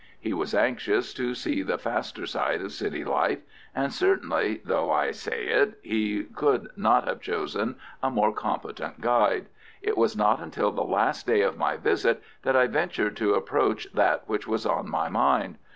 He 0.19 0.33
was 0.33 0.55
anxious 0.55 1.13
to 1.13 1.35
see 1.35 1.61
the 1.61 1.77
faster 1.77 2.25
side 2.25 2.59
of 2.63 2.71
city 2.71 3.05
life, 3.05 3.37
and 3.75 3.93
certainly, 3.93 4.59
though 4.65 4.89
I 4.91 5.11
say 5.11 5.45
it, 5.45 5.77
he 5.83 6.23
could 6.23 6.69
not 6.75 7.07
have 7.07 7.21
chosen 7.21 7.75
a 8.01 8.09
more 8.09 8.33
competent 8.33 8.99
guide. 8.99 9.45
It 9.83 9.95
was 9.95 10.17
not 10.17 10.39
until 10.39 10.71
the 10.71 10.81
last 10.83 11.27
day 11.27 11.41
of 11.43 11.55
my 11.55 11.77
visit 11.77 12.23
that 12.41 12.55
I 12.55 12.65
ventured 12.65 13.15
to 13.17 13.35
approach 13.35 13.93
that 13.93 14.27
which 14.27 14.47
was 14.47 14.65
on 14.65 14.89
my 14.89 15.07
mind. 15.07 15.59